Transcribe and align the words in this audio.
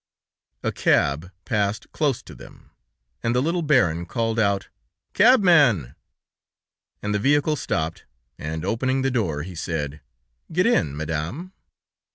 A 0.63 0.71
cab 0.71 1.29
passed 1.45 1.91
close 1.91 2.23
to 2.23 2.33
them, 2.33 2.71
and 3.21 3.35
the 3.35 3.39
little 3.39 3.61
Baron 3.61 4.07
called 4.07 4.39
out: 4.39 4.67
"Cabman!" 5.13 5.93
and 7.03 7.13
the 7.13 7.19
vehicle 7.19 7.55
stopped, 7.55 8.05
and 8.39 8.65
opening 8.65 9.03
the 9.03 9.11
door, 9.11 9.43
he 9.43 9.53
said: 9.53 10.01
"Get 10.51 10.65
in, 10.65 10.97
Madame." 10.97 11.53